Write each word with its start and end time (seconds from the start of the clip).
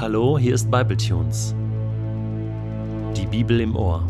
Hallo, 0.00 0.38
hier 0.38 0.54
ist 0.54 0.70
Bibletunes. 0.70 1.54
Die 3.14 3.26
Bibel 3.26 3.60
im 3.60 3.76
Ohr. 3.76 4.02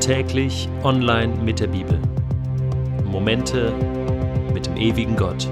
Täglich 0.00 0.70
online 0.84 1.34
mit 1.44 1.60
der 1.60 1.66
Bibel. 1.66 2.00
Momente 3.04 3.74
mit 4.54 4.64
dem 4.64 4.78
ewigen 4.78 5.16
Gott. 5.16 5.46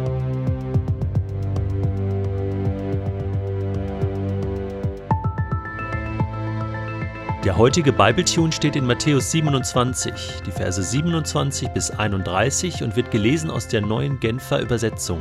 Der 7.45 7.55
heutige 7.59 7.93
Bibletune 7.93 8.53
steht 8.53 8.77
in 8.77 8.87
Matthäus 8.87 9.31
27, 9.31 10.15
die 10.47 10.53
Verse 10.53 10.83
27 10.83 11.69
bis 11.69 11.91
31 11.91 12.83
und 12.83 12.97
wird 12.97 13.11
gelesen 13.11 13.51
aus 13.51 13.69
der 13.69 13.83
neuen 13.83 14.19
Genfer 14.21 14.63
Übersetzung. 14.63 15.21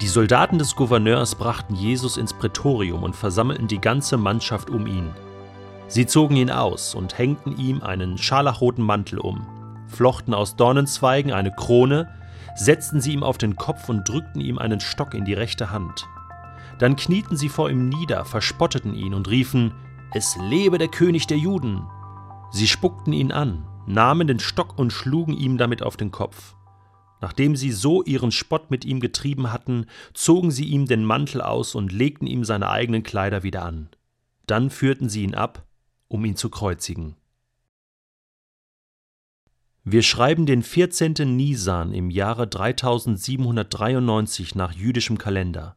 Die 0.00 0.06
Soldaten 0.06 0.58
des 0.58 0.76
Gouverneurs 0.76 1.34
brachten 1.34 1.74
Jesus 1.74 2.18
ins 2.18 2.32
Prätorium 2.32 3.02
und 3.02 3.16
versammelten 3.16 3.66
die 3.66 3.80
ganze 3.80 4.16
Mannschaft 4.16 4.70
um 4.70 4.86
ihn. 4.86 5.10
Sie 5.88 6.06
zogen 6.06 6.36
ihn 6.36 6.50
aus 6.50 6.94
und 6.94 7.18
hängten 7.18 7.58
ihm 7.58 7.82
einen 7.82 8.16
scharlachroten 8.16 8.84
Mantel 8.84 9.18
um, 9.18 9.44
flochten 9.88 10.34
aus 10.34 10.54
Dornenzweigen 10.54 11.32
eine 11.32 11.50
Krone, 11.50 12.08
setzten 12.54 13.00
sie 13.00 13.12
ihm 13.12 13.24
auf 13.24 13.38
den 13.38 13.56
Kopf 13.56 13.88
und 13.88 14.08
drückten 14.08 14.40
ihm 14.40 14.58
einen 14.58 14.78
Stock 14.78 15.14
in 15.14 15.24
die 15.24 15.34
rechte 15.34 15.72
Hand. 15.72 16.06
Dann 16.78 16.94
knieten 16.94 17.36
sie 17.36 17.48
vor 17.48 17.68
ihm 17.68 17.88
nieder, 17.88 18.24
verspotteten 18.24 18.94
ihn 18.94 19.14
und 19.14 19.28
riefen, 19.28 19.74
Es 20.14 20.36
lebe 20.36 20.78
der 20.78 20.88
König 20.88 21.26
der 21.26 21.38
Juden. 21.38 21.82
Sie 22.52 22.68
spuckten 22.68 23.12
ihn 23.12 23.32
an, 23.32 23.66
nahmen 23.86 24.28
den 24.28 24.38
Stock 24.38 24.78
und 24.78 24.92
schlugen 24.92 25.34
ihm 25.34 25.58
damit 25.58 25.82
auf 25.82 25.96
den 25.96 26.12
Kopf. 26.12 26.54
Nachdem 27.20 27.56
sie 27.56 27.72
so 27.72 28.02
ihren 28.04 28.30
Spott 28.30 28.70
mit 28.70 28.84
ihm 28.84 29.00
getrieben 29.00 29.52
hatten, 29.52 29.86
zogen 30.14 30.50
sie 30.50 30.66
ihm 30.66 30.86
den 30.86 31.04
Mantel 31.04 31.42
aus 31.42 31.74
und 31.74 31.92
legten 31.92 32.26
ihm 32.26 32.44
seine 32.44 32.70
eigenen 32.70 33.02
Kleider 33.02 33.42
wieder 33.42 33.64
an. 33.64 33.88
Dann 34.46 34.70
führten 34.70 35.08
sie 35.08 35.24
ihn 35.24 35.34
ab, 35.34 35.66
um 36.06 36.24
ihn 36.24 36.36
zu 36.36 36.48
kreuzigen. 36.48 37.16
Wir 39.84 40.02
schreiben 40.02 40.44
den 40.44 40.62
14. 40.62 41.14
Nisan 41.34 41.92
im 41.92 42.10
Jahre 42.10 42.46
3793 42.46 44.54
nach 44.54 44.72
jüdischem 44.72 45.16
Kalender. 45.16 45.76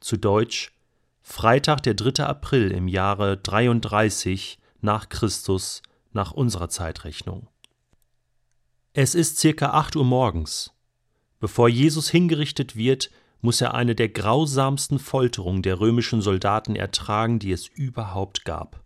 Zu 0.00 0.16
Deutsch 0.16 0.72
Freitag 1.20 1.82
der 1.82 1.94
3. 1.94 2.24
April 2.24 2.70
im 2.70 2.88
Jahre 2.88 3.36
33 3.36 4.58
nach 4.80 5.10
Christus 5.10 5.82
nach 6.12 6.32
unserer 6.32 6.70
Zeitrechnung. 6.70 7.48
Es 8.92 9.14
ist 9.14 9.38
circa 9.38 9.70
8 9.70 9.96
Uhr 9.96 10.04
morgens. 10.04 10.72
Bevor 11.40 11.68
Jesus 11.68 12.10
hingerichtet 12.10 12.76
wird, 12.76 13.10
muss 13.40 13.60
er 13.60 13.74
eine 13.74 13.94
der 13.94 14.10
grausamsten 14.10 14.98
Folterungen 14.98 15.62
der 15.62 15.80
römischen 15.80 16.20
Soldaten 16.20 16.76
ertragen, 16.76 17.38
die 17.38 17.52
es 17.52 17.66
überhaupt 17.66 18.44
gab. 18.44 18.84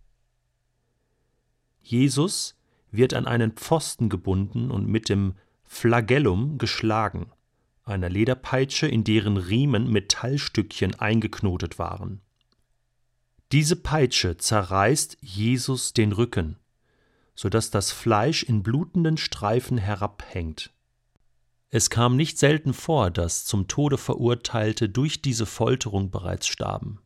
Jesus 1.81 2.55
wird 2.89 3.13
an 3.13 3.27
einen 3.27 3.51
Pfosten 3.51 4.09
gebunden 4.09 4.71
und 4.71 4.87
mit 4.87 5.09
dem 5.09 5.35
Flagellum 5.63 6.57
geschlagen, 6.57 7.31
einer 7.83 8.09
Lederpeitsche, 8.09 8.87
in 8.87 9.03
deren 9.03 9.37
Riemen 9.37 9.91
Metallstückchen 9.91 10.95
eingeknotet 10.95 11.77
waren. 11.77 12.21
Diese 13.51 13.75
Peitsche 13.75 14.37
zerreißt 14.37 15.17
Jesus 15.21 15.93
den 15.93 16.13
Rücken, 16.13 16.57
so 17.35 17.49
dass 17.49 17.69
das 17.69 17.91
Fleisch 17.91 18.43
in 18.43 18.63
blutenden 18.63 19.17
Streifen 19.17 19.77
herabhängt. 19.77 20.71
Es 21.69 21.89
kam 21.89 22.15
nicht 22.15 22.37
selten 22.37 22.73
vor, 22.73 23.11
dass 23.11 23.45
zum 23.45 23.67
Tode 23.67 23.97
Verurteilte 23.97 24.87
durch 24.87 25.21
diese 25.21 25.45
Folterung 25.45 26.11
bereits 26.11 26.47
starben. 26.47 26.99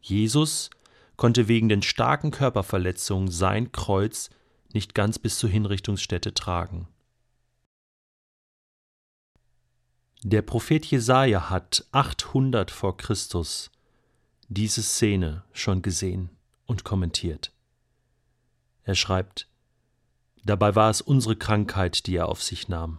Jesus 0.00 0.70
konnte 1.16 1.48
wegen 1.48 1.68
den 1.68 1.82
starken 1.82 2.30
Körperverletzungen 2.30 3.30
sein 3.30 3.72
Kreuz 3.72 4.30
nicht 4.72 4.94
ganz 4.94 5.18
bis 5.18 5.38
zur 5.38 5.50
Hinrichtungsstätte 5.50 6.34
tragen. 6.34 6.88
Der 10.22 10.42
Prophet 10.42 10.84
Jesaja 10.86 11.48
hat 11.48 11.86
800 11.92 12.70
vor 12.70 12.96
Christus 12.96 13.70
diese 14.48 14.82
Szene 14.82 15.44
schon 15.52 15.82
gesehen 15.82 16.30
und 16.66 16.84
kommentiert. 16.84 17.52
Er 18.82 18.94
schreibt: 18.94 19.48
Dabei 20.44 20.74
war 20.74 20.90
es 20.90 21.00
unsere 21.00 21.36
Krankheit, 21.36 22.06
die 22.06 22.16
er 22.16 22.28
auf 22.28 22.42
sich 22.42 22.68
nahm. 22.68 22.98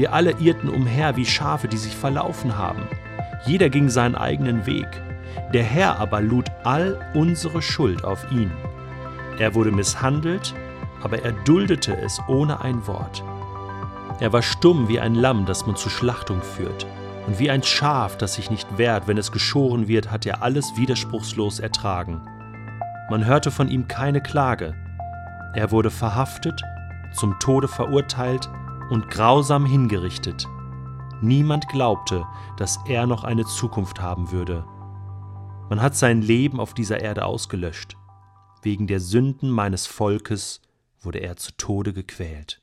Wir 0.00 0.14
alle 0.14 0.32
irrten 0.38 0.70
umher 0.70 1.16
wie 1.16 1.26
Schafe, 1.26 1.68
die 1.68 1.76
sich 1.76 1.94
verlaufen 1.94 2.56
haben. 2.56 2.88
Jeder 3.44 3.68
ging 3.68 3.90
seinen 3.90 4.14
eigenen 4.14 4.64
Weg. 4.64 4.88
Der 5.52 5.62
Herr 5.62 5.98
aber 5.98 6.22
lud 6.22 6.46
all 6.64 6.98
unsere 7.12 7.60
Schuld 7.60 8.02
auf 8.02 8.24
ihn. 8.32 8.50
Er 9.38 9.54
wurde 9.54 9.70
misshandelt, 9.70 10.54
aber 11.02 11.22
er 11.22 11.32
duldete 11.32 11.94
es 11.98 12.18
ohne 12.28 12.62
ein 12.62 12.86
Wort. 12.86 13.22
Er 14.20 14.32
war 14.32 14.40
stumm 14.40 14.88
wie 14.88 14.98
ein 14.98 15.14
Lamm, 15.14 15.44
das 15.44 15.66
man 15.66 15.76
zur 15.76 15.90
Schlachtung 15.90 16.40
führt. 16.40 16.86
Und 17.26 17.38
wie 17.38 17.50
ein 17.50 17.62
Schaf, 17.62 18.16
das 18.16 18.36
sich 18.36 18.50
nicht 18.50 18.78
wehrt, 18.78 19.06
wenn 19.06 19.18
es 19.18 19.32
geschoren 19.32 19.86
wird, 19.86 20.10
hat 20.10 20.24
er 20.24 20.42
alles 20.42 20.78
widerspruchslos 20.78 21.60
ertragen. 21.60 22.22
Man 23.10 23.26
hörte 23.26 23.50
von 23.50 23.68
ihm 23.68 23.86
keine 23.86 24.22
Klage. 24.22 24.72
Er 25.52 25.70
wurde 25.70 25.90
verhaftet, 25.90 26.62
zum 27.12 27.38
Tode 27.38 27.68
verurteilt, 27.68 28.48
und 28.90 29.08
grausam 29.08 29.64
hingerichtet. 29.64 30.46
Niemand 31.22 31.68
glaubte, 31.68 32.26
dass 32.56 32.78
er 32.86 33.06
noch 33.06 33.24
eine 33.24 33.44
Zukunft 33.46 34.00
haben 34.00 34.32
würde. 34.32 34.64
Man 35.68 35.80
hat 35.80 35.96
sein 35.96 36.20
Leben 36.20 36.60
auf 36.60 36.74
dieser 36.74 37.00
Erde 37.00 37.24
ausgelöscht. 37.24 37.96
Wegen 38.62 38.86
der 38.86 39.00
Sünden 39.00 39.50
meines 39.50 39.86
Volkes 39.86 40.60
wurde 41.00 41.20
er 41.20 41.36
zu 41.36 41.56
Tode 41.56 41.92
gequält. 41.92 42.59